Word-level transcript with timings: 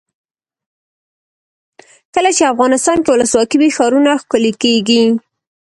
کله 2.13 2.29
چې 2.37 2.51
افغانستان 2.53 2.97
کې 3.01 3.09
ولسواکي 3.11 3.57
وي 3.59 3.69
ښارونه 3.77 4.11
ښکلي 4.21 4.51
کیږي. 4.63 5.01